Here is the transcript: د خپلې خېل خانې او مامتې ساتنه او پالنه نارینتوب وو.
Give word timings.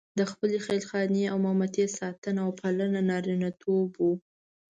د 0.17 0.21
خپلې 0.31 0.57
خېل 0.65 0.81
خانې 0.89 1.23
او 1.31 1.37
مامتې 1.45 1.85
ساتنه 1.97 2.39
او 2.45 2.51
پالنه 2.59 3.01
نارینتوب 3.09 3.89
وو. 4.03 4.13